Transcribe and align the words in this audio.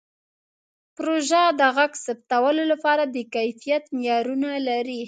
پروژه 0.95 1.43
د 1.59 1.61
غږ 1.77 1.91
ثبتولو 2.05 2.63
لپاره 2.71 3.03
د 3.15 3.17
کیفیت 3.35 3.83
معیارونه 3.95 4.49
لري. 4.69 4.99